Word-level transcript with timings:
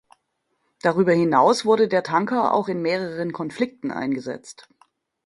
Darüber 0.81 1.13
hinaus 1.13 1.63
wurde 1.63 1.87
der 1.87 2.01
Tanker 2.01 2.55
auch 2.55 2.69
in 2.69 2.81
mehreren 2.81 3.33
Konflikten 3.33 3.91
eingesetzt. 3.91 4.67